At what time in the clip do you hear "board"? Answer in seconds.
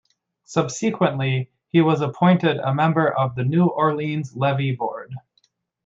4.75-5.13